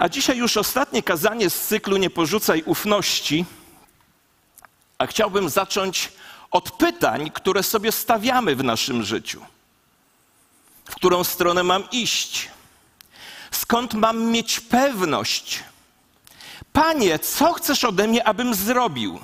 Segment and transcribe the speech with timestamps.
[0.00, 3.44] A dzisiaj już ostatnie kazanie z cyklu Nie porzucaj ufności.
[4.98, 6.12] A chciałbym zacząć
[6.50, 9.46] od pytań, które sobie stawiamy w naszym życiu.
[10.84, 12.48] W którą stronę mam iść?
[13.50, 15.64] Skąd mam mieć pewność?
[16.72, 19.20] Panie, co chcesz ode mnie, abym zrobił?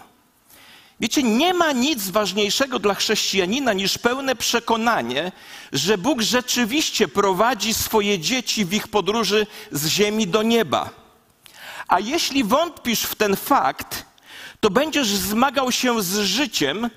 [1.00, 5.32] Wiecie, nie ma nic ważniejszego dla chrześcijanina niż pełne przekonanie,
[5.72, 10.90] że Bóg rzeczywiście prowadzi swoje dzieci w ich podróży z ziemi do nieba.
[11.88, 14.04] A jeśli wątpisz w ten fakt,
[14.60, 16.90] to będziesz zmagał się z życiem,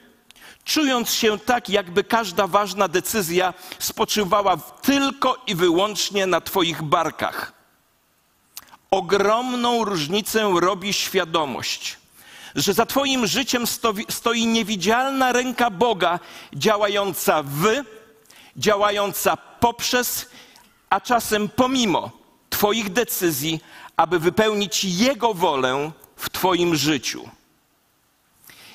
[0.66, 7.54] czując się tak, jakby każda ważna decyzja spoczywała tylko i wyłącznie na Twoich barkach.
[8.92, 11.98] Ogromną różnicę robi świadomość,
[12.56, 13.64] że za Twoim życiem
[14.10, 16.20] stoi, niewidzialna ręka Boga,
[16.54, 17.68] działająca w,
[18.58, 20.30] działająca poprzez,
[20.90, 22.12] a czasem pomimo
[22.50, 23.62] Twoich decyzji,
[23.98, 27.30] aby wypełnić Jego wolę w Twoim życiu.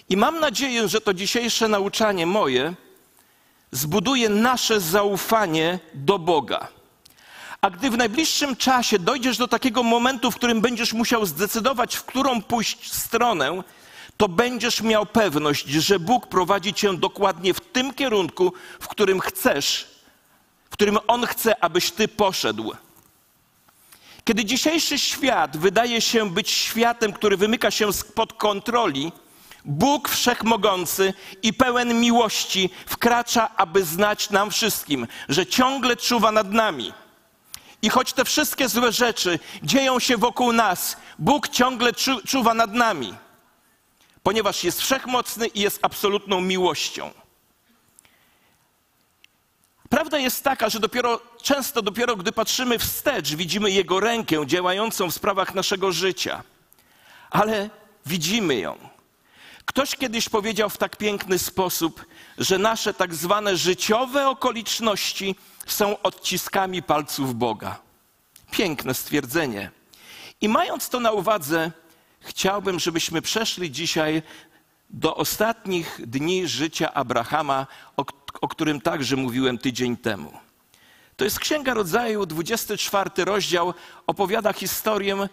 [0.09, 2.75] I mam nadzieję, że to dzisiejsze nauczanie moje
[3.71, 6.69] zbuduje nasze zaufanie do Boga.
[7.65, 12.05] A gdy w najbliższym czasie dojdziesz do takiego momentu, w którym będziesz musiał zdecydować, w
[12.05, 13.63] którą pójść stronę,
[14.17, 19.87] to będziesz miał pewność, że Bóg prowadzi cię dokładnie w tym kierunku, w którym chcesz,
[20.65, 22.73] w którym On chce, abyś ty poszedł.
[24.25, 29.13] Kiedy dzisiejszy świat wydaje się być światem, który wymyka się spod kontroli,
[29.65, 37.04] Bóg wszechmogący i pełen miłości wkracza, aby znać nam wszystkim, że ciągle czuwa nad nami.
[37.85, 42.73] I choć te wszystkie złe rzeczy dzieją się wokół nas, Bóg ciągle czu, czuwa nad
[42.73, 43.15] nami,
[44.23, 47.11] ponieważ jest wszechmocny i jest absolutną miłością.
[49.89, 55.15] Prawda jest taka, że dopiero często dopiero gdy patrzymy wstecz, widzimy Jego rękę działającą w
[55.15, 56.43] sprawach naszego życia.
[57.31, 57.71] Ale
[58.07, 58.94] widzimy ją.
[59.65, 62.07] Ktoś kiedyś powiedział w tak piękny sposób,
[62.39, 67.79] że nasze tak zwane życiowe okoliczności są odciskami palców Boga.
[68.51, 69.71] Piękne stwierdzenie.
[70.41, 71.71] I mając to na uwadze,
[72.21, 74.23] chciałbym, żebyśmy przeszli dzisiaj
[74.91, 78.05] do ostatnich dni życia Abrahama, o,
[78.41, 80.33] o którym także mówiłem tydzień temu.
[81.17, 83.75] To jest Księga Rodzaju, 24 rozdział,
[84.07, 85.29] opowiada historię.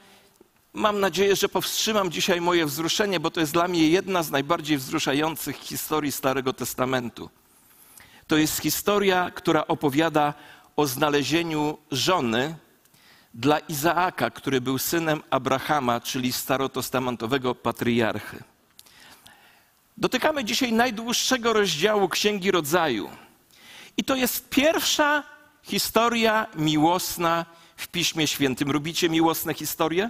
[0.73, 4.77] Mam nadzieję, że powstrzymam dzisiaj moje wzruszenie, bo to jest dla mnie jedna z najbardziej
[4.77, 7.29] wzruszających historii Starego Testamentu.
[8.27, 10.33] To jest historia, która opowiada
[10.75, 12.55] o znalezieniu żony
[13.33, 18.43] dla Izaaka, który był synem Abrahama, czyli starotestamentowego patriarchy.
[19.97, 23.09] Dotykamy dzisiaj najdłuższego rozdziału Księgi Rodzaju.
[23.97, 25.23] I to jest pierwsza
[25.63, 27.45] historia miłosna
[27.77, 28.71] w Piśmie Świętym.
[28.71, 30.09] Lubicie miłosne historie?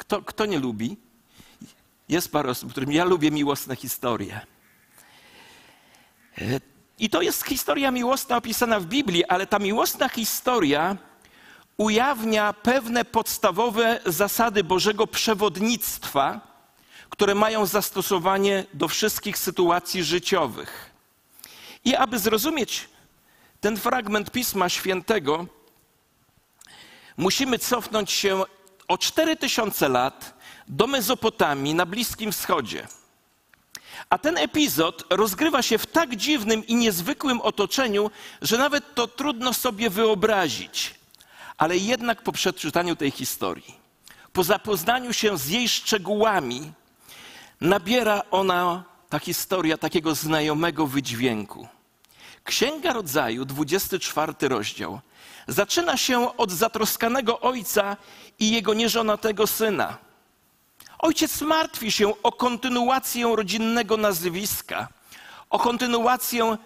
[0.00, 0.96] Kto, kto nie lubi?
[2.08, 4.40] Jest parę osób, którym ja lubię miłosne historie.
[6.98, 10.96] I to jest historia miłosna opisana w Biblii, ale ta miłosna historia
[11.76, 16.40] ujawnia pewne podstawowe zasady Bożego przewodnictwa,
[17.10, 20.90] które mają zastosowanie do wszystkich sytuacji życiowych.
[21.84, 22.88] I aby zrozumieć
[23.60, 25.46] ten fragment Pisma Świętego,
[27.16, 28.44] musimy cofnąć się
[28.90, 30.34] o 4000 lat
[30.68, 32.88] do Mezopotamii na Bliskim Wschodzie.
[34.10, 38.10] A ten epizod rozgrywa się w tak dziwnym i niezwykłym otoczeniu,
[38.42, 40.94] że nawet to trudno sobie wyobrazić.
[41.58, 43.74] Ale jednak po przeczytaniu tej historii,
[44.32, 46.72] po zapoznaniu się z jej szczegółami,
[47.60, 51.68] nabiera ona, ta historia, takiego znajomego wydźwięku.
[52.44, 55.00] Księga Rodzaju, 24 rozdział,
[55.48, 57.96] zaczyna się od zatroskanego ojca
[58.40, 59.98] i jego nieżonatego syna.
[60.98, 64.88] Ojciec martwi się o kontynuację rodzinnego nazwiska,
[65.50, 66.56] o kontynuację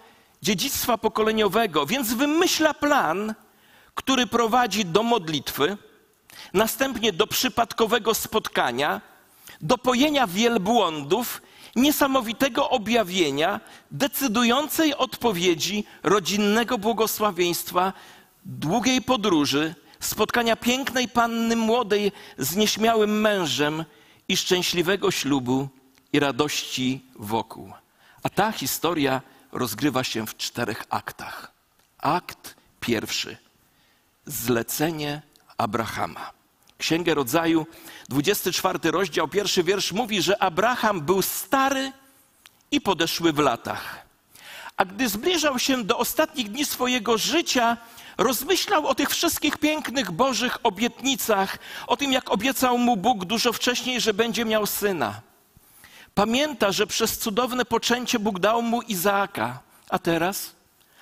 [0.41, 3.33] dziedzictwa pokoleniowego, więc wymyśla plan,
[3.95, 5.77] który prowadzi do modlitwy,
[6.53, 9.01] następnie do przypadkowego spotkania,
[9.61, 11.41] do pojenia wielbłądów,
[11.75, 13.59] niesamowitego objawienia,
[13.91, 17.93] decydującej odpowiedzi, rodzinnego błogosławieństwa,
[18.45, 19.75] długiej podróży,
[20.05, 23.85] spotkania pięknej panny młodej z nieśmiałym mężem
[24.27, 25.69] i szczęśliwego ślubu
[26.13, 27.73] i radości wokół.
[28.23, 29.21] A ta historia
[29.51, 31.51] rozgrywa się w czterech aktach.
[31.97, 33.37] Akt pierwszy.
[34.25, 35.21] Zlecenie
[35.57, 36.31] Abrahama.
[36.77, 37.67] Księgę Rodzaju,
[38.09, 41.91] 24 rozdział, pierwszy wiersz mówi, że Abraham był stary
[42.71, 44.05] i podeszły w latach.
[44.77, 47.77] A gdy zbliżał się do ostatnich dni swojego życia,
[48.17, 51.57] rozmyślał o tych wszystkich pięknych Bożych obietnicach,
[51.87, 55.21] o tym, jak obiecał mu Bóg dużo wcześniej, że będzie miał syna.
[56.15, 59.59] Pamięta, że przez cudowne poczęcie Bóg dał mu Izaaka.
[59.89, 60.55] A teraz?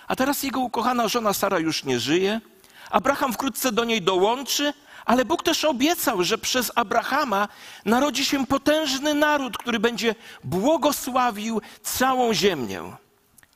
[0.07, 2.41] A teraz jego ukochana żona Sara już nie żyje.
[2.89, 4.73] Abraham wkrótce do niej dołączy,
[5.05, 7.47] ale Bóg też obiecał, że przez Abrahama
[7.85, 12.95] narodzi się potężny naród, który będzie błogosławił całą ziemię.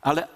[0.01, 0.27] Ale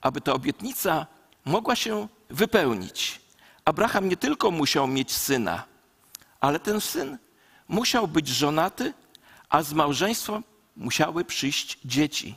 [0.00, 1.06] aby ta obietnica
[1.44, 3.20] mogła się wypełnić,
[3.64, 5.64] Abraham nie tylko musiał mieć syna,
[6.40, 7.18] ale ten syn
[7.68, 8.94] musiał być żonaty,
[9.48, 10.42] a z małżeństwa
[10.76, 12.34] musiały przyjść dzieci.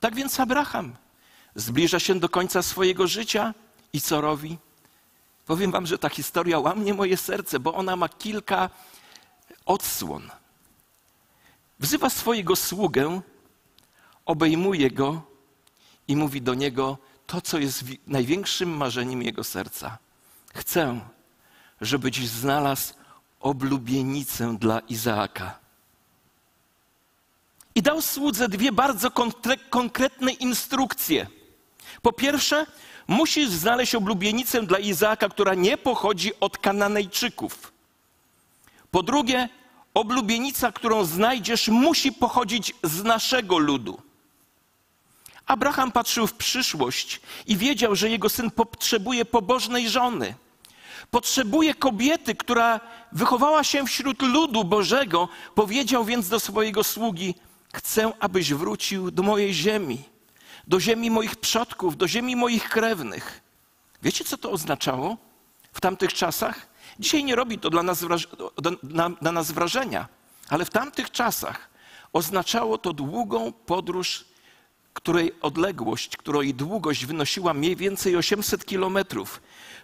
[0.00, 0.96] Tak więc Abraham
[1.54, 3.54] zbliża się do końca swojego życia
[3.92, 4.58] i co robi?
[5.46, 8.70] Powiem wam, że ta historia łamie moje serce, bo ona ma kilka
[9.66, 10.30] odsłon.
[11.78, 13.20] Wzywa swojego sługę,
[14.24, 15.22] obejmuje go
[16.08, 19.98] i mówi do niego to, co jest największym marzeniem jego serca.
[20.54, 21.00] Chcę,
[21.80, 22.94] żebyś znalazł
[23.40, 25.58] oblubienicę dla Izaaka.
[27.74, 29.10] I dał słudze dwie bardzo
[29.70, 31.26] konkretne instrukcje.
[32.02, 32.66] Po pierwsze,
[33.08, 37.72] musisz znaleźć oblubienicę dla Izaaka, która nie pochodzi od Kananejczyków.
[38.90, 39.48] Po drugie,
[39.94, 44.05] oblubienica, którą znajdziesz, musi pochodzić z naszego ludu.
[45.46, 50.34] Abraham patrzył w przyszłość i wiedział, że jego syn potrzebuje pobożnej żony.
[51.10, 52.80] Potrzebuje kobiety, która
[53.12, 55.28] wychowała się wśród ludu Bożego.
[55.54, 57.34] Powiedział więc do swojego sługi:
[57.74, 60.02] Chcę, abyś wrócił do mojej ziemi,
[60.66, 63.40] do ziemi moich przodków, do ziemi moich krewnych.
[64.02, 65.16] Wiecie, co to oznaczało
[65.72, 66.68] w tamtych czasach?
[66.98, 68.04] Dzisiaj nie robi to dla nas,
[68.82, 70.08] dla, nas wrażenia,
[70.48, 71.70] ale w tamtych czasach
[72.12, 74.24] oznaczało to długą podróż
[74.96, 79.40] której odległość, której długość wynosiła mniej więcej 800 kilometrów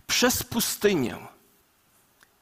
[0.06, 1.16] przez pustynię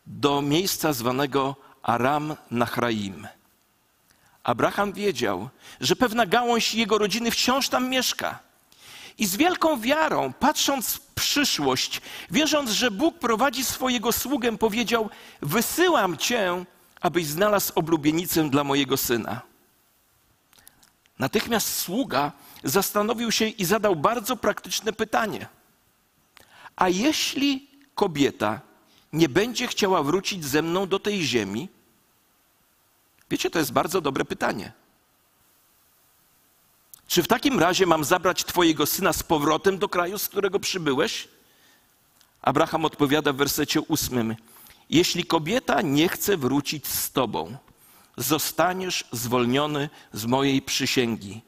[0.07, 3.29] do miejsca zwanego Aram Nachraim.
[4.43, 5.49] Abraham wiedział,
[5.81, 8.39] że pewna gałąź jego rodziny wciąż tam mieszka.
[9.19, 12.01] I z wielką wiarą, patrząc w przyszłość,
[12.31, 15.11] wierząc, że Bóg prowadzi swojego sługę, powiedział:
[15.43, 16.65] Wysyłam cię,
[17.01, 19.51] abyś znalazł oblubienicę dla mojego syna.
[21.19, 22.33] Natychmiast sługa
[22.65, 25.47] zastanowił się i zadał bardzo praktyczne pytanie.
[26.77, 28.61] A jeśli kobieta
[29.13, 31.69] nie będzie chciała wrócić ze mną do tej ziemi?
[33.31, 34.73] Wiecie, to jest bardzo dobre pytanie.
[37.07, 41.29] Czy w takim razie mam zabrać Twojego syna z powrotem do kraju, z którego przybyłeś?
[42.43, 44.37] Abraham odpowiada w wersecie ósmym:
[44.91, 47.57] Jeśli kobieta nie chce wrócić z Tobą,
[48.17, 51.43] zostaniesz zwolniony z mojej przysięgi.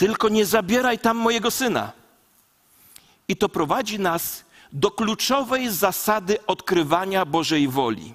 [0.00, 1.92] Tylko nie zabieraj tam mojego syna.
[3.28, 8.14] I to prowadzi nas do kluczowej zasady odkrywania Bożej woli.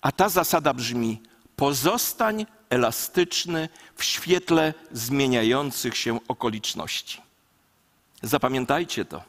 [0.00, 1.22] A ta zasada brzmi:
[1.56, 7.22] pozostań elastyczny w świetle zmieniających się okoliczności.
[8.22, 9.22] Zapamiętajcie to.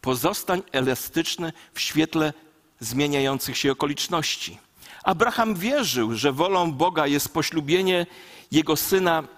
[0.00, 2.32] Pozostań elastyczny w świetle
[2.80, 4.58] zmieniających się okoliczności.
[5.02, 8.06] Abraham wierzył, że wolą Boga jest poślubienie
[8.50, 9.35] jego syna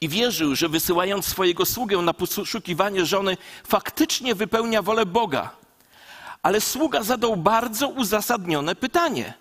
[0.00, 5.50] i wierzył, że wysyłając swojego sługę na poszukiwanie żony, faktycznie wypełnia wolę Boga.
[6.42, 9.34] Ale sługa zadał bardzo uzasadnione pytanie.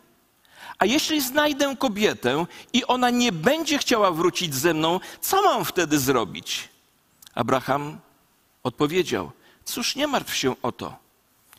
[0.80, 6.00] A jeśli znajdę kobietę i ona nie będzie chciała wrócić ze mną, co mam wtedy
[6.00, 6.70] zrobić?
[7.36, 8.00] Abraham
[8.64, 9.32] odpowiedział:
[9.66, 10.98] Cóż, nie martw się o to.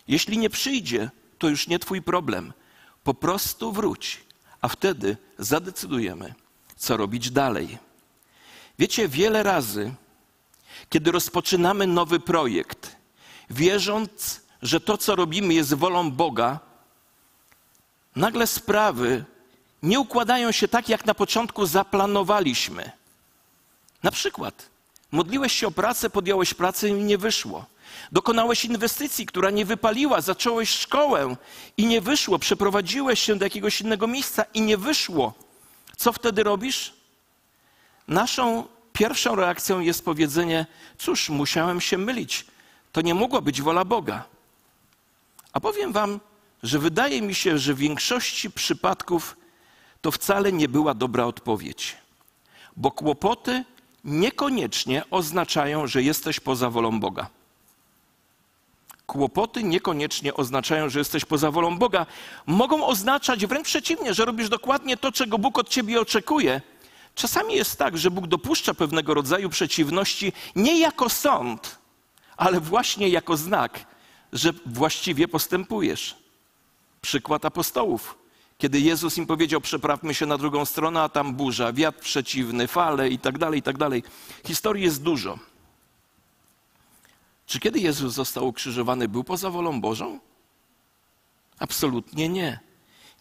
[0.08, 2.52] Jeśli nie przyjdzie, to już nie twój problem.
[3.04, 4.20] Po prostu wróć,
[4.60, 6.34] a wtedy zadecydujemy,
[6.76, 7.78] co robić dalej.
[8.78, 9.94] Wiecie, wiele razy,
[10.90, 12.96] kiedy rozpoczynamy nowy projekt,
[13.50, 16.60] wierząc, że to, co robimy, jest wolą Boga,
[18.16, 19.24] nagle sprawy
[19.82, 22.92] nie układają się tak, jak na początku zaplanowaliśmy.
[24.02, 24.70] Na przykład,
[25.12, 27.66] modliłeś się o pracę, podjąłeś pracę i nie wyszło.
[28.12, 31.36] Dokonałeś inwestycji, która nie wypaliła, zacząłeś szkołę
[31.76, 35.32] i nie wyszło, przeprowadziłeś się do jakiegoś innego miejsca i nie wyszło.
[35.96, 37.01] Co wtedy robisz?
[38.08, 40.66] Naszą pierwszą reakcją jest powiedzenie:
[40.98, 42.46] Cóż, musiałem się mylić.
[42.92, 44.24] To nie mogła być wola Boga.
[45.52, 46.20] A powiem Wam,
[46.62, 49.36] że wydaje mi się, że w większości przypadków
[50.00, 51.96] to wcale nie była dobra odpowiedź,
[52.76, 53.64] bo kłopoty
[54.04, 57.26] niekoniecznie oznaczają, że jesteś poza wolą Boga.
[59.06, 62.06] Kłopoty niekoniecznie oznaczają, że jesteś poza wolą Boga.
[62.46, 66.60] Mogą oznaczać wręcz przeciwnie, że robisz dokładnie to, czego Bóg od ciebie oczekuje,
[67.14, 71.78] Czasami jest tak, że Bóg dopuszcza pewnego rodzaju przeciwności nie jako sąd,
[72.36, 73.86] ale właśnie jako znak,
[74.32, 76.16] że właściwie postępujesz.
[77.00, 78.18] Przykład apostołów.
[78.58, 83.08] Kiedy Jezus im powiedział, przeprawmy się na drugą stronę, a tam burza, wiatr przeciwny, fale
[83.08, 84.02] i tak dalej, i tak dalej.
[84.46, 85.38] Historii jest dużo.
[87.46, 90.18] Czy kiedy Jezus został ukrzyżowany, był poza wolą Bożą?
[91.58, 92.60] Absolutnie nie.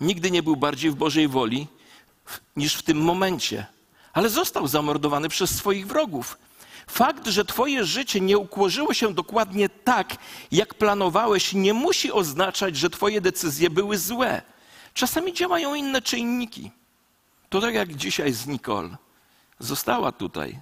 [0.02, 1.68] Nigdy nie był bardziej w Bożej woli
[2.56, 3.66] niż w tym momencie.
[4.14, 6.38] Ale został zamordowany przez swoich wrogów.
[6.88, 10.16] Fakt, że Twoje życie nie ukłożyło się dokładnie tak,
[10.52, 14.42] jak planowałeś, nie musi oznaczać, że Twoje decyzje były złe.
[14.94, 16.72] Czasami działają inne czynniki.
[17.50, 18.98] To tak jak dzisiaj z Nicole.
[19.60, 20.60] Została tutaj.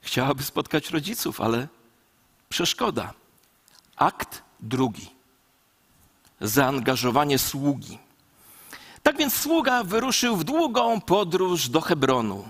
[0.00, 1.68] Chciałaby spotkać rodziców, ale
[2.48, 3.12] przeszkoda.
[3.96, 5.10] Akt drugi.
[6.40, 7.98] Zaangażowanie sługi.
[9.06, 12.48] Tak więc sługa wyruszył w długą podróż do Hebronu,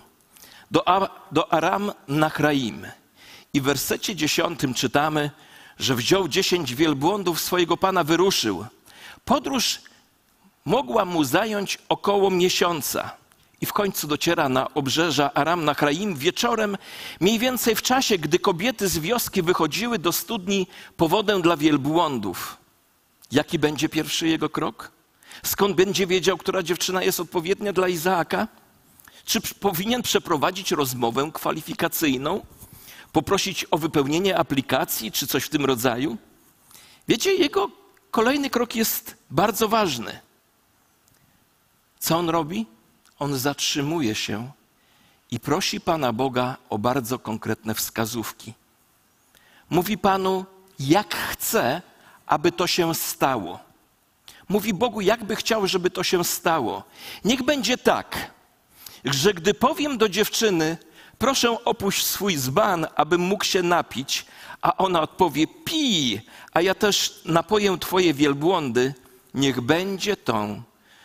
[0.70, 2.86] do, do Aram Nachraim.
[3.54, 5.30] I w wersecie dziesiątym czytamy,
[5.78, 8.66] że wziął dziesięć wielbłądów swojego pana, wyruszył.
[9.24, 9.80] Podróż
[10.64, 13.10] mogła mu zająć około miesiąca.
[13.60, 16.76] I w końcu dociera na obrzeża Aram Nachraim wieczorem,
[17.20, 22.56] mniej więcej w czasie, gdy kobiety z wioski wychodziły do studni po wodę dla wielbłądów.
[23.32, 24.95] Jaki będzie pierwszy jego krok?
[25.44, 28.48] Skąd będzie wiedział, która dziewczyna jest odpowiednia dla Izaaka?
[29.24, 32.46] Czy powinien przeprowadzić rozmowę kwalifikacyjną?
[33.12, 36.16] Poprosić o wypełnienie aplikacji czy coś w tym rodzaju?
[37.08, 37.70] Wiecie, jego
[38.10, 40.20] kolejny krok jest bardzo ważny.
[41.98, 42.66] Co on robi?
[43.18, 44.50] On zatrzymuje się
[45.30, 48.54] i prosi Pana Boga o bardzo konkretne wskazówki.
[49.70, 50.44] Mówi Panu,
[50.78, 51.82] jak chce,
[52.26, 53.65] aby to się stało.
[54.48, 56.84] Mówi Bogu, jakby chciał, żeby to się stało.
[57.24, 58.30] Niech będzie tak,
[59.04, 60.76] że gdy powiem do dziewczyny,
[61.18, 64.26] proszę opuść swój zban, abym mógł się napić,
[64.62, 66.20] a ona odpowie, pij,
[66.52, 68.94] a ja też napoję twoje wielbłądy,
[69.34, 70.62] niech będzie tą,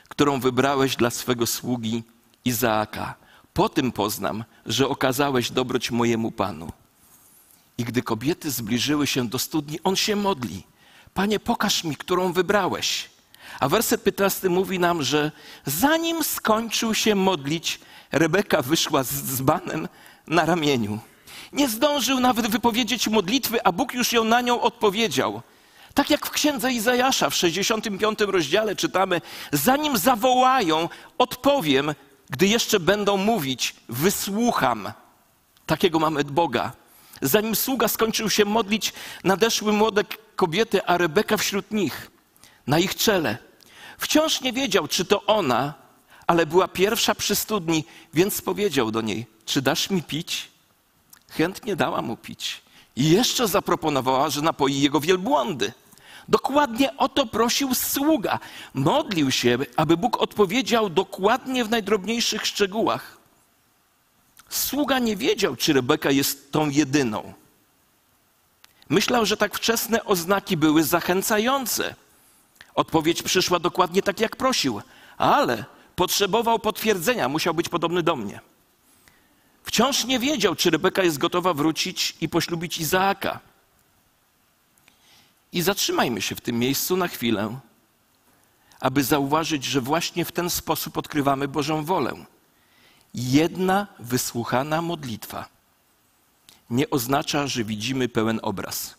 [0.10, 2.03] którą wybrałeś dla swego sługi
[2.45, 3.15] Izaaka.
[3.53, 6.71] Po tym poznam, że okazałeś dobroć mojemu Panu.
[7.77, 10.63] I gdy kobiety zbliżyły się do studni, on się modli.
[11.13, 13.11] Panie, pokaż mi, którą wybrałeś.
[13.60, 15.31] A werset 15 mówi nam, że
[15.65, 17.79] zanim skończył się modlić,
[18.12, 19.88] Rebeka wyszła z dzbanem
[20.27, 21.00] na ramieniu.
[21.53, 25.41] Nie zdążył nawet wypowiedzieć modlitwy, a Bóg już ją na nią odpowiedział.
[25.93, 31.93] Tak jak w księdze Izajasza w 65 rozdziale czytamy: Zanim zawołają, odpowiem,
[32.29, 34.91] gdy jeszcze będą mówić, wysłucham.
[35.65, 36.72] Takiego mamy Boga.
[37.22, 38.93] Zanim sługa skończył się modlić,
[39.24, 40.03] nadeszły młode
[40.36, 42.11] kobiety, a Rebeka wśród nich,
[42.72, 43.38] na ich czele.
[43.98, 45.74] Wciąż nie wiedział, czy to ona,
[46.28, 50.50] ale była pierwsza przy studni, więc powiedział do niej: Czy dasz mi pić?
[51.30, 52.62] Chętnie dała mu pić.
[52.96, 55.74] I jeszcze zaproponowała, że napoi jego wielbłądy.
[56.28, 58.40] Dokładnie o to prosił sługa.
[58.74, 63.18] Modlił się, aby Bóg odpowiedział dokładnie w najdrobniejszych szczegółach.
[64.50, 67.34] Sługa nie wiedział, czy Rebeka jest tą jedyną.
[68.90, 71.96] Myślał, że tak wczesne oznaki były zachęcające.
[72.75, 74.82] Odpowiedź przyszła dokładnie tak, jak prosił,
[75.18, 78.40] ale potrzebował potwierdzenia, musiał być podobny do mnie.
[79.63, 83.40] Wciąż nie wiedział, czy Rebeka jest gotowa wrócić i poślubić Izaaka.
[85.51, 87.60] I zatrzymajmy się w tym miejscu na chwilę,
[88.80, 92.25] aby zauważyć, że właśnie w ten sposób odkrywamy Bożą wolę.
[93.13, 95.46] Jedna wysłuchana modlitwa
[96.70, 98.96] nie oznacza, że widzimy pełen obraz.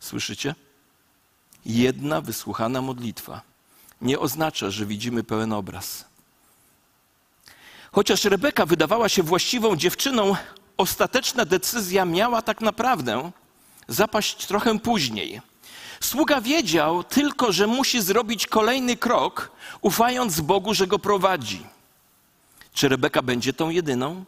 [0.00, 0.54] Słyszycie?
[1.66, 3.40] Jedna wysłuchana modlitwa
[4.00, 6.04] nie oznacza, że widzimy pełen obraz.
[7.92, 10.36] Chociaż Rebeka wydawała się właściwą dziewczyną,
[10.76, 13.30] ostateczna decyzja miała tak naprawdę
[13.88, 15.40] zapaść trochę później.
[16.00, 19.50] Sługa wiedział tylko, że musi zrobić kolejny krok,
[19.80, 21.66] ufając Bogu, że go prowadzi.
[22.74, 24.24] Czy Rebeka będzie tą jedyną?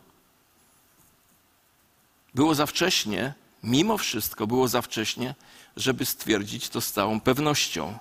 [2.35, 5.35] Było za wcześnie, mimo wszystko było za wcześnie,
[5.76, 7.99] żeby stwierdzić to z całą pewnością.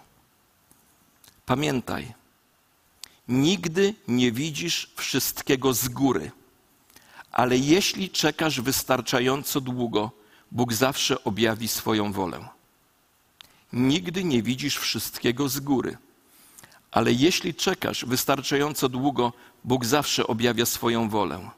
[1.45, 2.13] Pamiętaj,
[3.27, 6.31] nigdy nie widzisz wszystkiego z góry,
[7.31, 10.11] ale jeśli czekasz wystarczająco długo,
[10.51, 12.49] Bóg zawsze objawi swoją wolę.
[13.73, 15.97] Nigdy nie widzisz wszystkiego z góry,
[16.91, 21.49] ale jeśli czekasz wystarczająco długo, Bóg zawsze objawia swoją wolę.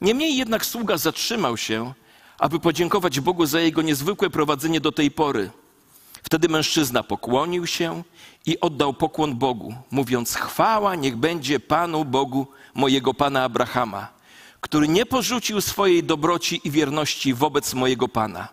[0.00, 1.94] Niemniej jednak sługa zatrzymał się,
[2.38, 5.50] aby podziękować Bogu za jego niezwykłe prowadzenie do tej pory.
[6.22, 8.02] Wtedy mężczyzna pokłonił się
[8.46, 14.08] i oddał pokłon Bogu, mówiąc: Chwała niech będzie Panu Bogu mojego pana Abrahama,
[14.60, 18.48] który nie porzucił swojej dobroci i wierności wobec mojego Pana.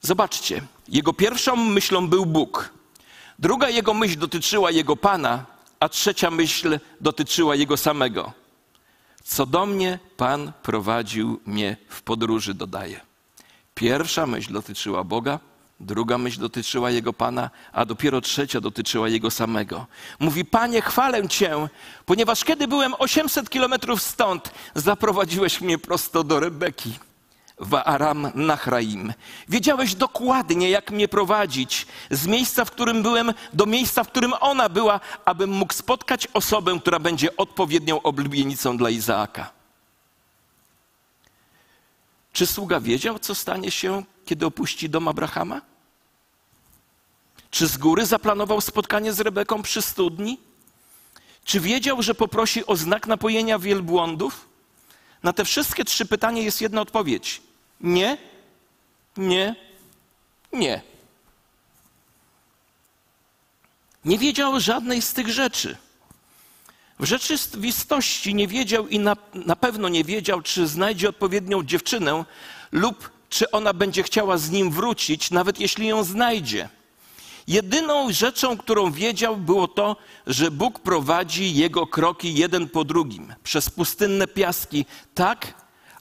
[0.00, 2.72] Zobaczcie, jego pierwszą myślą był Bóg.
[3.38, 5.44] Druga jego myśl dotyczyła jego Pana,
[5.80, 8.32] a trzecia myśl dotyczyła jego samego.
[9.24, 13.00] Co do mnie Pan prowadził mnie w podróży, dodaje.
[13.74, 15.38] Pierwsza myśl dotyczyła Boga,
[15.80, 19.86] druga myśl dotyczyła Jego Pana, a dopiero trzecia dotyczyła Jego samego.
[20.18, 21.68] Mówi, Panie, chwalę Cię,
[22.06, 26.92] ponieważ kiedy byłem 800 kilometrów stąd, zaprowadziłeś mnie prosto do Rebeki
[27.62, 29.12] w Aram Nachraim.
[29.48, 34.68] Wiedziałeś dokładnie, jak mnie prowadzić z miejsca, w którym byłem, do miejsca, w którym ona
[34.68, 39.50] była, abym mógł spotkać osobę, która będzie odpowiednią oblubienicą dla Izaaka.
[42.32, 45.60] Czy sługa wiedział, co stanie się, kiedy opuści dom Abrahama?
[47.50, 50.38] Czy z góry zaplanował spotkanie z Rebeką przy studni?
[51.44, 54.48] Czy wiedział, że poprosi o znak napojenia wielbłądów?
[55.22, 57.42] Na te wszystkie trzy pytania jest jedna odpowiedź.
[57.82, 58.18] Nie,
[59.16, 59.54] nie,
[60.52, 60.82] nie.
[64.04, 65.76] Nie wiedział żadnej z tych rzeczy.
[66.98, 72.24] W rzeczywistości nie wiedział i na, na pewno nie wiedział, czy znajdzie odpowiednią dziewczynę
[72.72, 76.68] lub czy ona będzie chciała z nim wrócić, nawet jeśli ją znajdzie.
[77.46, 79.96] Jedyną rzeczą, którą wiedział, było to,
[80.26, 84.84] że Bóg prowadzi jego kroki jeden po drugim przez pustynne piaski,
[85.14, 85.54] tak,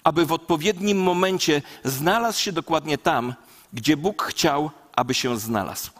[0.03, 3.33] aby w odpowiednim momencie znalazł się dokładnie tam,
[3.73, 5.91] gdzie Bóg chciał, aby się znalazł.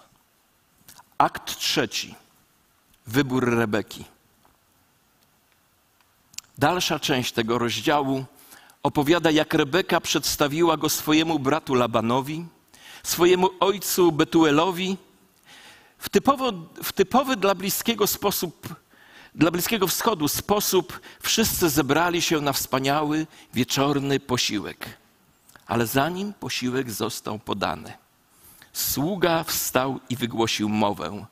[1.18, 2.16] Akt trzeci.
[3.08, 4.06] Wybór Rebeki.
[6.58, 8.26] Dalsza część tego rozdziału
[8.84, 12.46] opowiada, jak Rebeka przedstawiła go swojemu bratu Labanowi,
[13.04, 14.98] swojemu ojcu Betuelowi.
[15.98, 16.52] W, typowo,
[16.84, 18.76] w typowy dla bliskiego sposób,
[19.36, 24.98] dla Bliskiego Wschodu sposób wszyscy zebrali się na wspaniały wieczorny posiłek.
[25.68, 27.94] Ale zanim posiłek został podany,
[28.74, 31.26] sługa wstał i wygłosił mowę.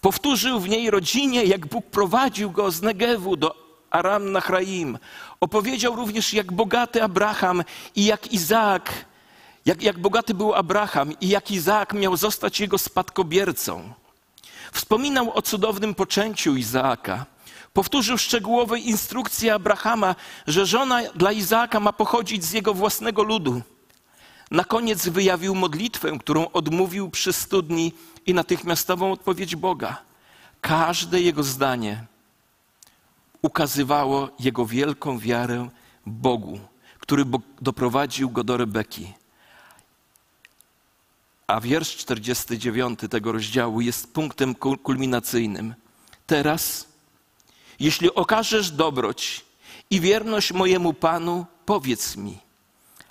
[0.00, 4.98] Powtórzył w niej rodzinie, jak Bóg prowadził go z Negewu do Aram Nachraim.
[5.40, 7.64] Opowiedział również, jak bogaty Abraham
[7.96, 9.04] i jak Izaak,
[9.66, 13.92] jak, jak bogaty był Abraham i jak Izaak miał zostać jego spadkobiercą.
[14.72, 17.26] Wspominał o cudownym poczęciu Izaaka.
[17.74, 20.14] Powtórzył szczegółowe instrukcje Abrahama,
[20.46, 23.62] że żona dla Izaaka ma pochodzić z jego własnego ludu.
[24.50, 27.92] Na koniec wyjawił modlitwę, którą odmówił przy studni
[28.26, 30.02] i natychmiastową odpowiedź Boga.
[30.60, 32.04] Każde jego zdanie
[33.42, 35.68] ukazywało jego wielką wiarę
[36.06, 36.60] Bogu,
[36.98, 37.24] który
[37.60, 39.12] doprowadził go do Rebeki.
[41.46, 45.74] A wiersz 49 tego rozdziału jest punktem kulminacyjnym.
[46.26, 46.93] Teraz,
[47.80, 49.44] jeśli okażesz dobroć
[49.90, 52.38] i wierność mojemu Panu, powiedz mi.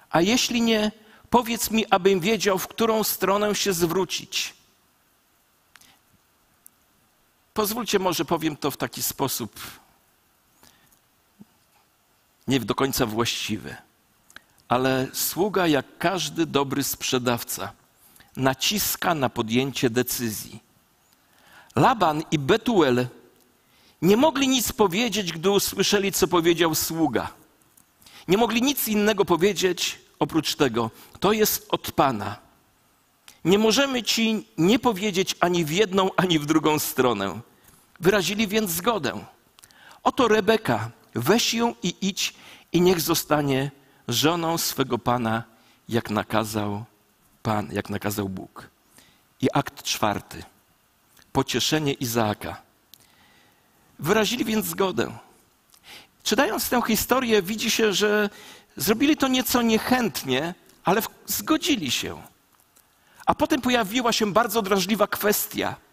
[0.10, 0.91] A jeśli nie,
[1.30, 4.54] powiedz mi, abym wiedział, w którą stronę się zwrócić.
[7.54, 9.60] Pozwólcie, może powiem to w taki sposób
[12.47, 13.76] nie do końca właściwy.
[14.67, 17.71] Ale sługa, jak każdy dobry sprzedawca,
[18.36, 20.63] naciska na podjęcie decyzji.
[21.76, 23.08] Laban i Betuel
[24.04, 27.30] nie mogli nic powiedzieć, gdy usłyszeli, co powiedział sługa.
[28.28, 32.38] Nie mogli nic innego powiedzieć oprócz tego: To jest od Pana.
[33.46, 37.39] Nie możemy ci nie powiedzieć ani w jedną, ani w drugą stronę.
[38.00, 39.26] Wyrazili więc zgodę.
[40.04, 42.34] Oto Rebeka, Weź ją i idź
[42.72, 43.72] i niech zostanie
[44.08, 45.44] żoną swego Pana,
[45.89, 46.84] jak nakazał
[47.44, 48.70] Pan, jak nakazał Bóg.
[49.42, 50.44] I akt czwarty.
[51.32, 52.62] Pocieszenie Izaaka.
[54.04, 55.18] Wyrazili więc zgodę.
[56.24, 58.30] Czytając tę historię, widzi się, że
[58.78, 62.22] zrobili to nieco niechętnie, ale zgodzili się.
[63.26, 65.76] A potem pojawiła się bardzo drażliwa kwestia–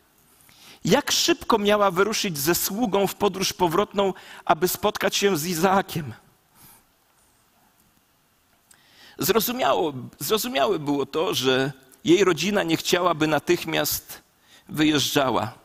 [0.85, 6.13] jak szybko miała wyruszyć ze sługą w podróż powrotną, aby spotkać się z Izaakiem?
[9.19, 11.73] Zrozumiało, zrozumiałe było to, że
[12.05, 14.23] jej rodzina nie chciałaby natychmiast
[14.69, 15.60] wyjeżdżała.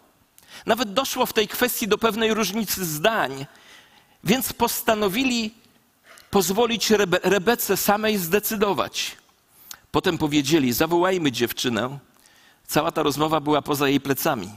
[0.65, 3.45] Nawet doszło w tej kwestii do pewnej różnicy zdań,
[4.23, 5.53] więc postanowili
[6.31, 9.17] pozwolić Rebe Rebece samej zdecydować.
[9.91, 11.99] Potem powiedzieli: Zawołajmy dziewczynę.
[12.67, 14.51] Cała ta rozmowa była poza jej plecami.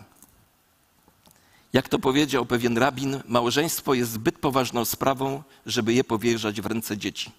[1.73, 6.99] Jak to powiedział pewien rabin, małżeństwo jest zbyt poważną sprawą, żeby je powierzać w ręce
[6.99, 7.33] dzieci.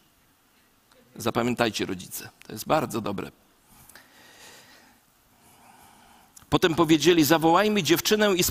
[1.15, 3.31] Zapamiętajcie, rodzice, to jest bardzo dobre.
[6.49, 8.43] Potem powiedzieli: Zawołajmy dziewczynę i,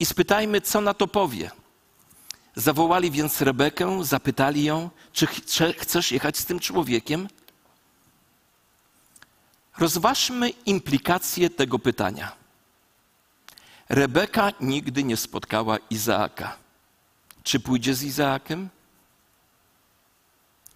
[0.00, 1.50] i spytajmy, co na to powie.
[2.56, 5.26] Zawołali więc Rebekę, zapytali ją, czy
[5.72, 7.28] chcesz jechać z tym człowiekiem?
[9.78, 12.32] Rozważmy implikacje tego pytania.
[13.88, 16.56] Rebeka nigdy nie spotkała Izaaka.
[17.42, 18.68] Czy pójdzie z Izaakiem?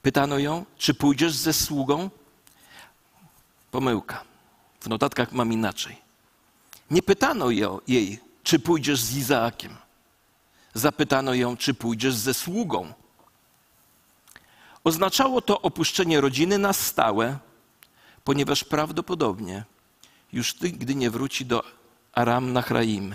[0.03, 2.11] Pytano ją, czy pójdziesz ze sługą?
[3.71, 4.25] Pomyłka.
[4.81, 6.08] W notatkach mam inaczej.
[6.91, 7.51] Nie pytano
[7.87, 9.77] jej, czy pójdziesz z Izaakiem.
[10.75, 12.93] Zapytano ją, czy pójdziesz ze sługą.
[14.85, 17.39] Oznaczało to opuszczenie rodziny na stałe,
[18.25, 19.65] ponieważ prawdopodobnie
[20.33, 21.65] już nigdy nie wróci do
[22.13, 23.15] Aram Nachraim.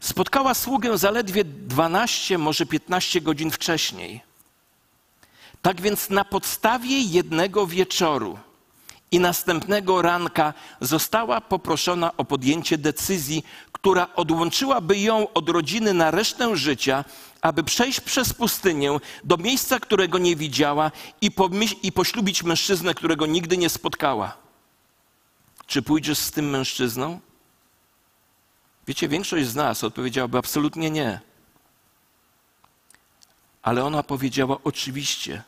[0.00, 4.20] Spotkała sługę zaledwie 12, może 15 godzin wcześniej.
[5.62, 8.38] Tak więc na podstawie jednego wieczoru
[9.10, 16.56] i następnego ranka została poproszona o podjęcie decyzji, która odłączyłaby ją od rodziny na resztę
[16.56, 17.04] życia,
[17.40, 21.30] aby przejść przez pustynię do miejsca, którego nie widziała i,
[21.82, 24.36] i poślubić mężczyznę, którego nigdy nie spotkała.
[25.66, 27.20] Czy pójdziesz z tym mężczyzną?
[28.86, 31.20] Wiecie, większość z nas odpowiedziałaby absolutnie nie.
[33.62, 35.42] Ale ona powiedziała oczywiście,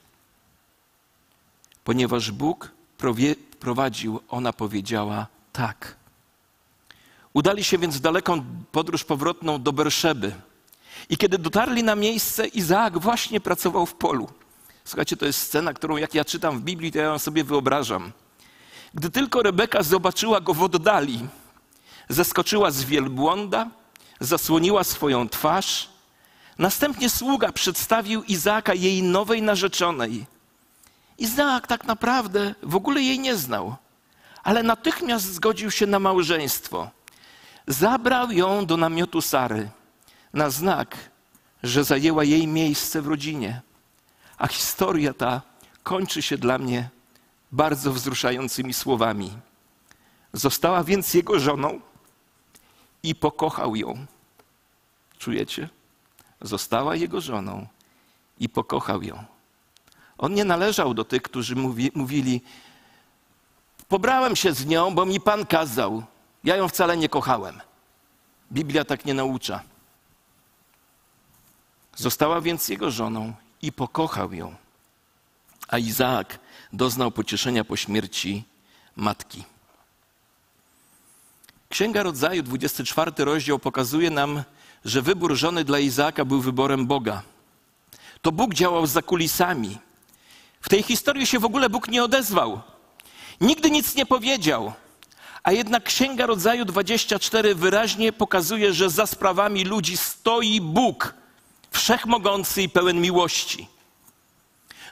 [1.85, 2.71] ponieważ Bóg
[3.63, 5.97] prowadził, ona powiedziała tak.
[7.33, 10.33] Udali się więc w daleką podróż powrotną do Berszeby.
[11.09, 14.29] I kiedy dotarli na miejsce, Izaak właśnie pracował w polu.
[14.85, 18.13] Słuchajcie, to jest scena, którą jak ja czytam w Biblii, to ja ją sobie wyobrażam.
[18.95, 21.27] Gdy tylko Rebeka zobaczyła go w oddali,
[22.09, 23.71] zeskoczyła z wielbłąda,
[24.21, 25.89] zasłoniła swoją twarz.
[26.59, 30.27] Następnie sługa przedstawił Izaaka jej nowej narzeczonej.
[31.19, 33.77] Izaak tak naprawdę w ogóle jej nie znał,
[34.43, 36.91] ale natychmiast zgodził się na małżeństwo.
[37.67, 39.71] Zabrał ją do namiotu Sary
[40.33, 40.97] na znak,
[41.63, 43.61] że zajęła jej miejsce w rodzinie.
[44.39, 45.43] A historia ta
[45.83, 46.89] kończy się dla mnie
[47.53, 49.33] bardzo wzruszającymi słowami.
[50.33, 51.81] Została więc jego żoną
[53.03, 54.07] i pokochał ją.
[55.19, 55.69] Czujecie?
[56.41, 57.67] Została jego żoną
[58.39, 59.32] i pokochał ją.
[60.23, 62.41] On nie należał do tych, którzy mówi, mówili:
[63.89, 66.03] Pobrałem się z nią, bo mi pan kazał.
[66.45, 67.61] Ja ją wcale nie kochałem.
[68.53, 69.63] Biblia tak nie naucza.
[71.97, 73.33] Została więc jego żoną
[73.63, 74.55] i pokochał ją.
[75.69, 76.39] A Izaak
[76.73, 78.45] doznał pocieszenia po śmierci
[78.97, 79.45] matki.
[81.69, 84.43] Księga Rodzaju, 24 rozdział, pokazuje nam,
[84.85, 87.23] że wybór żony dla Izaaka był wyborem Boga.
[88.23, 89.79] To Bóg działał za kulisami.
[90.63, 92.61] W tej historii się w ogóle Bóg nie odezwał.
[93.41, 94.73] Nigdy nic nie powiedział.
[95.43, 101.15] A jednak Księga Rodzaju 24 wyraźnie pokazuje, że za sprawami ludzi stoi Bóg,
[101.71, 103.69] wszechmogący i pełen miłości.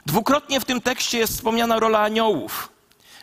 [0.05, 2.69] Dwukrotnie w tym tekście jest wspomniana rola aniołów.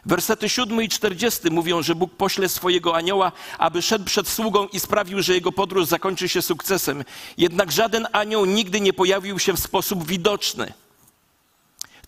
[0.06, 4.80] Wersety 7 i 40 mówią, że Bóg pośle swojego anioła, aby szedł przed sługą i
[4.80, 7.04] sprawił, że jego podróż zakończy się sukcesem.
[7.36, 10.72] Jednak żaden anioł nigdy nie pojawił się w sposób widoczny.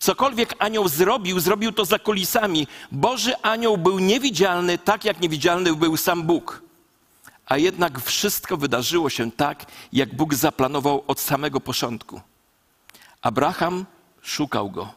[0.01, 2.67] Cokolwiek anioł zrobił, zrobił to za kulisami.
[2.91, 6.61] Boży anioł był niewidzialny, tak jak niewidzialny był sam Bóg.
[7.45, 12.21] A jednak wszystko wydarzyło się tak, jak Bóg zaplanował od samego początku.
[13.21, 13.85] Abraham
[14.21, 14.93] szukał go.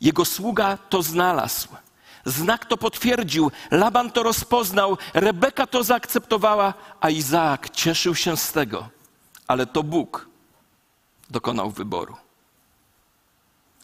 [0.00, 1.68] Jego sługa to znalazł.
[2.24, 8.88] Znak to potwierdził, Laban to rozpoznał, Rebeka to zaakceptowała, a Izaak cieszył się z tego.
[9.46, 10.28] Ale to Bóg
[11.30, 12.16] dokonał wyboru.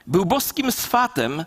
[0.07, 1.45] Był boskim swatem,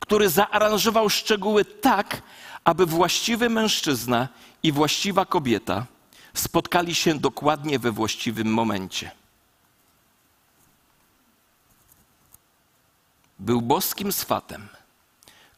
[0.00, 2.22] który zaaranżował szczegóły tak,
[2.64, 4.28] aby właściwy mężczyzna
[4.62, 5.86] i właściwa kobieta
[6.34, 9.10] spotkali się dokładnie we właściwym momencie.
[13.38, 14.68] Był boskim swatem,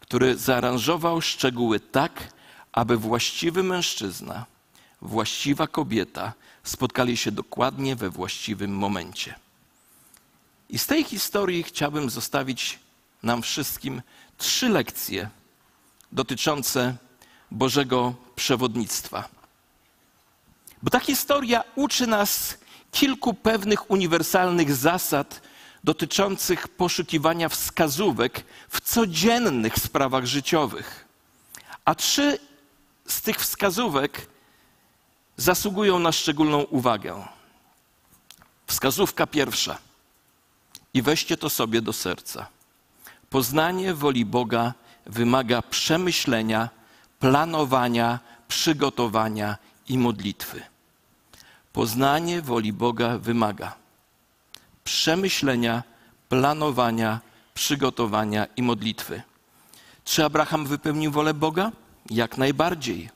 [0.01, 2.33] który zaaranżował szczegóły tak,
[2.72, 4.46] aby właściwy mężczyzna,
[5.03, 6.33] właściwa kobieta
[6.64, 9.35] spotkali się dokładnie we właściwym momencie.
[10.70, 12.79] I z tej historii chciałbym zostawić
[13.22, 14.02] nam wszystkim
[14.38, 15.31] trzy lekcje
[16.12, 16.96] dotyczące
[17.50, 19.29] Bożego przewodnictwa.
[20.83, 22.59] Bo ta historia uczy nas
[22.92, 25.42] kilku pewnych uniwersalnych zasad
[25.85, 31.05] dotyczących poszukiwania wskazówek w codziennych sprawach życiowych.
[31.85, 32.38] A trzy
[33.07, 34.26] z tych wskazówek
[35.37, 37.26] zasługują na szczególną uwagę.
[38.66, 39.86] Wskazówka pierwsza
[40.96, 42.46] i weźcie to sobie do serca.
[43.30, 44.74] Poznanie woli Boga
[45.06, 46.68] wymaga przemyślenia,
[47.20, 49.56] planowania, przygotowania
[49.88, 50.62] i modlitwy.
[51.72, 53.76] Poznanie woli Boga wymaga
[54.85, 55.82] przemyślenia,
[56.28, 57.20] planowania,
[57.54, 59.22] przygotowania i modlitwy.
[60.04, 61.72] Czy Abraham wypełnił wolę Boga?
[62.11, 63.11] Jak najbardziej.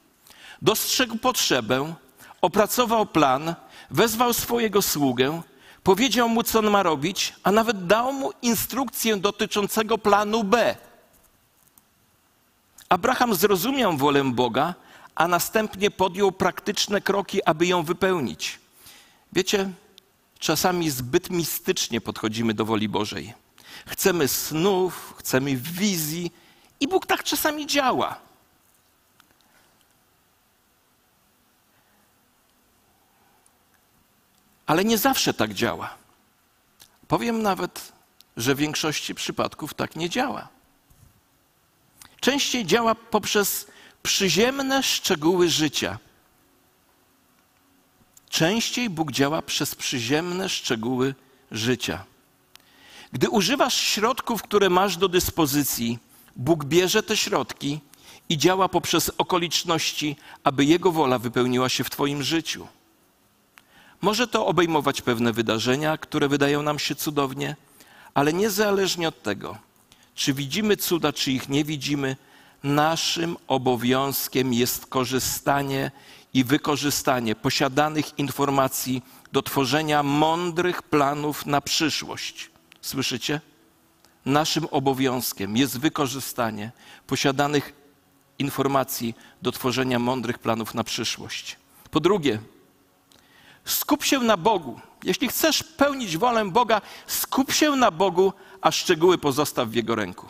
[0.63, 1.95] Dostrzegł potrzebę,
[2.41, 3.55] opracował plan,
[3.91, 5.43] wezwał swojego sługę,
[5.91, 10.77] powiedział mu, co on ma robić, a nawet dał mu instrukcję dotyczącego planu B.
[12.89, 14.75] Abraham zrozumiał wolę Boga,
[15.15, 18.59] a następnie podjął praktyczne kroki, aby ją wypełnić.
[19.33, 19.71] Wiecie,
[20.39, 23.35] czasami zbyt mistycznie podchodzimy do woli Bożej.
[23.87, 26.33] Chcemy snów, chcemy wizji
[26.81, 28.30] i Bóg tak czasami działa.
[34.71, 35.95] Ale nie zawsze tak działa.
[37.09, 37.93] Powiem nawet,
[38.37, 40.49] że w większości przypadków tak nie działa.
[42.21, 43.67] Częściej działa poprzez
[44.03, 45.99] przyziemne szczegóły życia.
[48.29, 51.15] Częściej Bóg działa przez przyziemne szczegóły
[51.51, 52.05] życia.
[53.13, 55.99] Gdy używasz środków, które masz do dyspozycji,
[56.37, 57.81] Bóg bierze te środki
[58.29, 62.69] i działa poprzez okoliczności, aby Jego wola wypełniła się w Twoim życiu.
[64.01, 67.57] Może to obejmować pewne wydarzenia, które wydają nam się cudownie,
[68.15, 69.59] ale niezależnie od tego,
[70.15, 72.17] czy widzimy cuda, czy ich nie widzimy,
[72.63, 75.91] naszym obowiązkiem jest korzystanie
[76.35, 82.51] i wykorzystanie posiadanych informacji do tworzenia mądrych planów na przyszłość.
[82.81, 83.41] Słyszycie?
[84.27, 86.73] Naszym obowiązkiem jest wykorzystanie
[87.07, 87.73] posiadanych
[88.39, 91.57] informacji do tworzenia mądrych planów na przyszłość.
[91.91, 92.39] Po drugie,
[93.73, 94.81] skup się na Bogu.
[95.05, 100.27] Jeśli chcesz pełnić wolę Boga, skup się na Bogu, a szczegóły pozostaw w Jego ręku.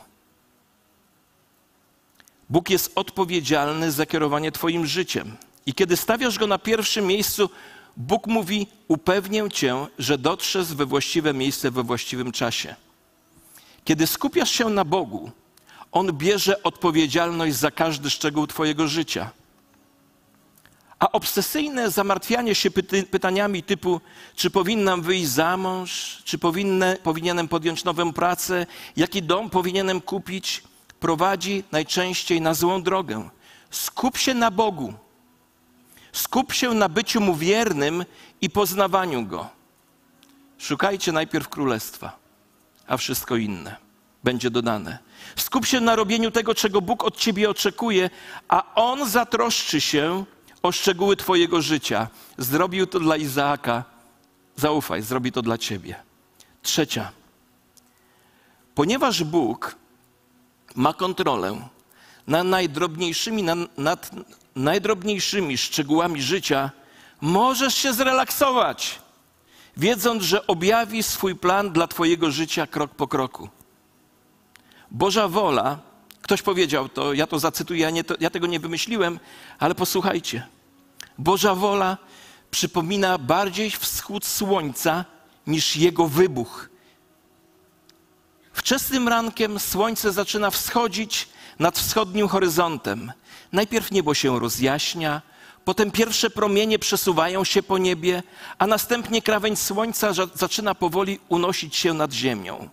[2.50, 5.36] Bóg jest odpowiedzialny za kierowanie Twoim życiem.
[5.66, 7.50] I kiedy stawiasz go na pierwszym miejscu,
[7.96, 12.74] Bóg mówi: Upewnię cię, że dotrzesz we właściwe miejsce we właściwym czasie.
[13.84, 15.30] Kiedy skupiasz się na Bogu,
[15.92, 19.30] On bierze odpowiedzialność za każdy szczegół Twojego życia.
[21.00, 22.70] A obsesyjne zamartwianie się
[23.10, 24.00] pytaniami typu,
[24.36, 30.62] czy powinnam wyjść za mąż, czy powinne, powinienem podjąć nową pracę, jaki dom powinienem kupić,
[31.00, 33.28] prowadzi najczęściej na złą drogę.
[33.70, 34.94] Skup się na Bogu.
[36.12, 38.04] Skup się na byciu mu wiernym
[38.40, 39.48] i poznawaniu go.
[40.58, 42.16] Szukajcie najpierw królestwa,
[42.86, 43.76] a wszystko inne
[44.24, 44.98] będzie dodane.
[45.36, 48.10] Skup się na robieniu tego, czego Bóg od ciebie oczekuje,
[48.48, 50.24] a on zatroszczy się
[50.62, 52.08] o szczegóły Twojego życia.
[52.38, 53.84] Zrobił to dla Izaaka.
[54.56, 55.94] Zaufaj, zrobi to dla Ciebie.
[56.62, 57.12] Trzecia.
[58.74, 59.76] Ponieważ Bóg
[60.74, 61.68] ma kontrolę
[62.26, 63.44] nad najdrobniejszymi,
[63.76, 64.10] nad
[64.56, 66.70] najdrobniejszymi szczegółami życia,
[67.20, 68.98] możesz się zrelaksować,
[69.76, 73.48] wiedząc, że objawi swój plan dla Twojego życia krok po kroku.
[74.90, 75.78] Boża wola
[76.30, 79.20] Ktoś powiedział to, ja to zacytuję, ja, nie, to, ja tego nie wymyśliłem,
[79.58, 80.46] ale posłuchajcie.
[81.18, 81.96] Boża wola
[82.50, 85.04] przypomina bardziej wschód słońca
[85.46, 86.68] niż jego wybuch.
[88.52, 93.12] Wczesnym rankiem słońce zaczyna wschodzić nad wschodnim horyzontem.
[93.52, 95.22] Najpierw niebo się rozjaśnia,
[95.64, 98.22] potem pierwsze promienie przesuwają się po niebie,
[98.58, 102.68] a następnie krawędź słońca zaczyna powoli unosić się nad ziemią.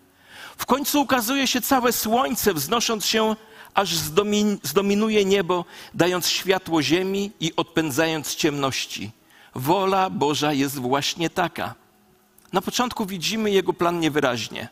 [0.58, 3.36] W końcu ukazuje się całe słońce, wznosząc się,
[3.74, 9.12] aż zdomin zdominuje niebo, dając światło ziemi i odpędzając ciemności.
[9.56, 11.76] Wola Boża jest właśnie taka.
[12.54, 14.70] Na początku widzimy Jego plan niewyraźnie,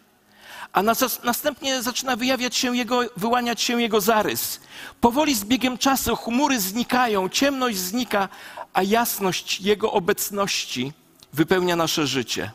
[0.74, 0.84] a
[1.24, 4.60] następnie zaczyna wyjawiać się Jego, wyłaniać się Jego zarys.
[5.02, 8.30] Powoli z biegiem czasu chmury znikają, ciemność znika,
[8.74, 10.94] a jasność Jego obecności
[11.34, 12.52] wypełnia nasze życie.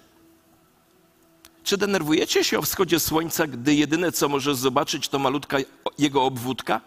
[1.64, 5.56] Czy denerwujecie się o wschodzie słońca, gdy jedyne co możesz zobaczyć to malutka
[5.98, 6.80] jego obwódka?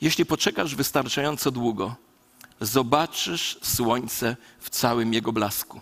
[0.00, 1.94] Jeśli poczekasz wystarczająco długo,
[2.60, 5.80] zobaczysz słońce w całym jego blasku.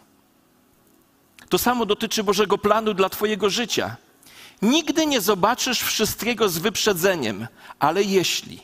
[1.49, 3.97] To samo dotyczy Bożego planu dla Twojego życia.
[4.63, 7.47] Nigdy nie zobaczysz wszystkiego z wyprzedzeniem,
[7.79, 8.61] ale jeśli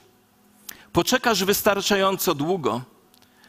[0.93, 2.83] poczekasz wystarczająco długo,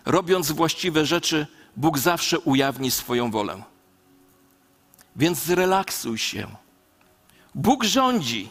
[0.05, 3.63] robiąc właściwe rzeczy, Bóg zawsze ujawni swoją wolę.
[5.17, 6.47] Więc zrelaksuj się.
[7.55, 8.49] Bóg rządzi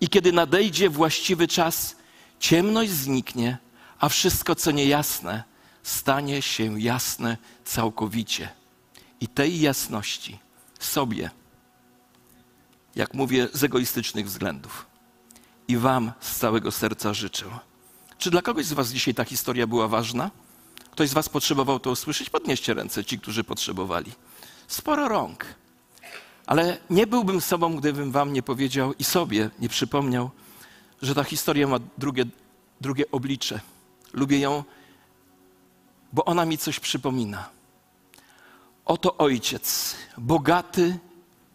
[0.00, 1.96] i kiedy nadejdzie właściwy czas,
[2.40, 3.58] ciemność zniknie,
[3.98, 5.44] a wszystko, co niejasne,
[5.82, 8.48] stanie się jasne całkowicie.
[9.20, 10.38] I tej jasności
[10.80, 11.30] sobie,
[12.96, 14.86] jak mówię, z egoistycznych względów
[15.68, 17.44] i Wam z całego serca życzę.
[18.18, 20.30] Czy dla kogoś z Was dzisiaj ta historia była ważna?
[20.90, 22.30] Ktoś z Was potrzebował to usłyszeć?
[22.30, 24.12] Podnieście ręce, ci, którzy potrzebowali.
[24.68, 25.46] Sporo rąk.
[26.48, 30.30] Ale nie byłbym sobą, gdybym Wam nie powiedział i sobie nie przypomniał,
[31.02, 32.24] że ta historia ma drugie,
[32.80, 33.60] drugie oblicze.
[34.12, 34.64] Lubię ją,
[36.12, 37.48] bo ona mi coś przypomina.
[38.84, 40.98] Oto ojciec, bogaty,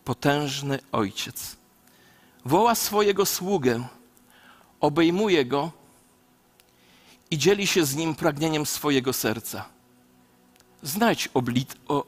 [0.06, 1.56] potężny ojciec.
[2.46, 3.88] Woła swojego sługę,
[4.80, 5.72] obejmuje go
[7.32, 9.66] i dzieli się z nim pragnieniem swojego serca.
[10.84, 11.44] Znajdź, o,
[11.88, 12.06] o,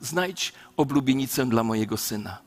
[0.00, 2.38] znajdź oblubienicę dla mojego syna.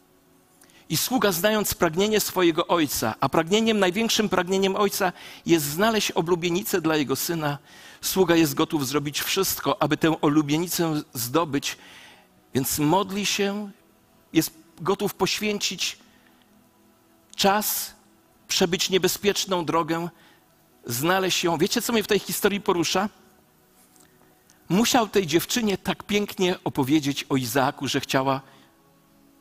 [0.89, 5.13] I sługa, znając pragnienie swojego ojca, a pragnieniem, największym pragnieniem ojca
[5.45, 7.57] jest znaleźć oblubienicę dla jego syna,
[8.01, 11.77] sługa jest gotów zrobić wszystko, aby tę olubienicę zdobyć,
[12.53, 13.71] więc modli się,
[14.33, 15.97] jest gotów poświęcić
[17.35, 17.93] czas,
[18.47, 20.09] przebyć niebezpieczną drogę,
[20.85, 21.57] znaleźć ją.
[21.57, 23.09] Wiecie, co mnie w tej historii porusza?
[24.73, 28.41] Musiał tej dziewczynie tak pięknie opowiedzieć o Izaaku, że chciała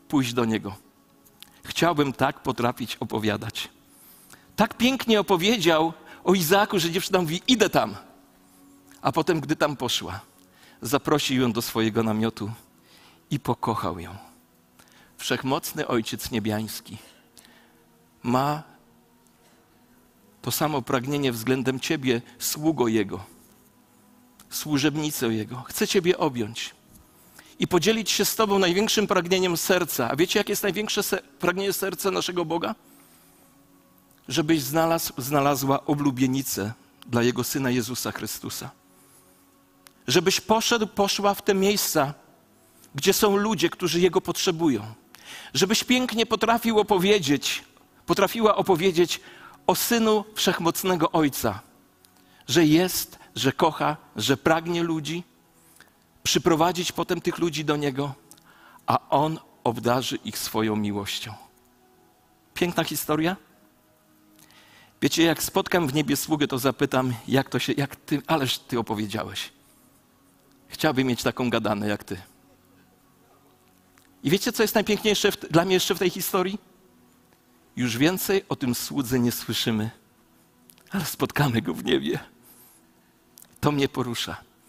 [0.09, 0.77] pójść do niego.
[1.65, 3.69] Chciałbym tak potrafić opowiadać.
[4.57, 5.93] Tak pięknie opowiedział
[6.25, 7.97] o Izaaku, że dziewczyna mówi: Idę tam.
[9.03, 10.21] A potem, gdy tam poszła,
[10.83, 12.51] zaprosił ją do swojego namiotu
[13.31, 14.17] i pokochał ją.
[15.17, 16.99] Wszechmocny Ojciec Niebiański
[18.23, 18.63] ma
[20.43, 23.33] to samo pragnienie względem Ciebie, sługo Jego,
[24.63, 25.63] służebnicę Jego.
[25.63, 26.71] Chce Ciebie objąć
[27.59, 30.11] i podzielić się z Tobą największym pragnieniem serca.
[30.11, 31.03] A wiecie, jakie jest największe
[31.39, 32.75] pragnienie serca naszego Boga?
[34.29, 36.73] Żebyś znalazł, znalazła oblubienicę
[37.07, 38.71] dla Jego Syna Jezusa Chrystusa.
[40.07, 42.15] Żebyś poszedł, poszła w te miejsca,
[42.95, 44.83] gdzie są ludzie, którzy Jego potrzebują.
[45.55, 47.65] Żebyś pięknie potrafił opowiedzieć,
[48.07, 49.21] potrafiła opowiedzieć
[49.67, 51.61] o Synu Wszechmocnego Ojca,
[52.49, 55.25] że jest, że kocha, że pragnie ludzi,
[56.23, 58.15] przyprowadzić potem tych ludzi do Niego,
[58.87, 61.35] a On obdarzy ich swoją miłością.
[62.55, 63.37] Piękna historia.
[65.03, 68.79] Wiecie, jak spotkam w niebie sługę, to zapytam, jak to się, jak ty, ależ ty
[68.79, 69.53] opowiedziałeś.
[70.69, 72.17] Chciałbym mieć taką gadanę jak ty.
[74.23, 76.59] I wiecie, co jest najpiękniejsze w, dla mnie jeszcze w tej historii?
[77.77, 79.91] Już więcej o tym słudze nie słyszymy,
[80.91, 82.32] ale spotkamy go w niebie.
[83.63, 84.37] To mnie porusza.